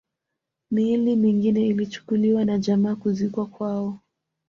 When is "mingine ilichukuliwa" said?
1.15-2.45